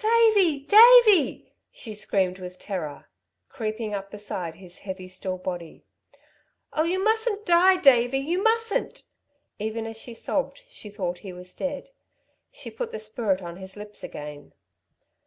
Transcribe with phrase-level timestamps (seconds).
[0.00, 0.60] "Davey!
[0.60, 3.10] Davey!" she screamed with terror,
[3.50, 5.84] creeping up beside his heavy, still body.
[6.72, 9.02] "Oh, you mustn't die, Davey you mustn't!"
[9.58, 11.90] Even as she sobbed she thought he was dead.
[12.50, 14.54] She put the spirit on his lips again.